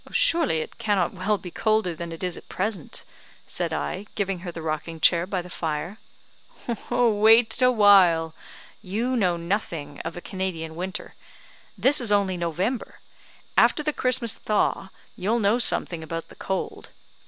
"Surely 0.09 0.61
it 0.61 0.79
cannot 0.79 1.13
well 1.13 1.37
be 1.37 1.51
colder 1.51 1.93
than 1.93 2.11
it 2.11 2.23
is 2.23 2.35
at 2.35 2.49
present," 2.49 3.03
said 3.45 3.71
I, 3.71 4.07
giving 4.15 4.39
her 4.39 4.51
the 4.51 4.63
rocking 4.63 4.99
chair 4.99 5.27
by 5.27 5.43
the 5.43 5.47
fire. 5.51 5.99
"Wait 6.89 7.61
a 7.61 7.69
while; 7.69 8.33
you 8.81 9.15
know 9.15 9.37
nothing 9.37 9.99
of 9.99 10.17
a 10.17 10.19
Canadian 10.21 10.73
winter. 10.75 11.13
This 11.77 12.01
is 12.01 12.11
only 12.11 12.35
November; 12.35 12.99
after 13.55 13.83
the 13.83 13.93
Christmas 13.93 14.39
thaw, 14.39 14.89
you'll 15.15 15.37
know 15.37 15.59
something 15.59 16.01
about 16.01 16.29
the 16.29 16.35
cold. 16.35 16.89